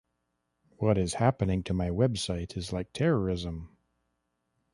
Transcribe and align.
What 0.77 0.97
is 0.97 1.13
happening 1.13 1.61
to 1.61 1.75
my 1.75 1.89
website 1.89 2.57
is 2.57 2.73
like 2.73 2.91
terrorism. 2.91 3.77